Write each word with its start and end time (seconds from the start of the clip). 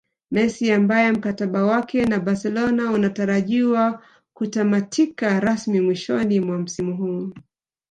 Messi 0.31 0.71
ambaye 0.71 1.11
mkataba 1.11 1.63
wake 1.63 2.05
na 2.05 2.19
Barcelona 2.19 2.91
unatarajiwa 2.91 4.03
kutamatika 4.33 5.39
rasmi 5.39 5.81
mwishoni 5.81 6.39
mwa 6.39 6.59
msimu 6.59 6.97
huu 6.97 7.33